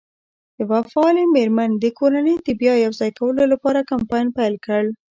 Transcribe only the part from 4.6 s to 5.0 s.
کړ.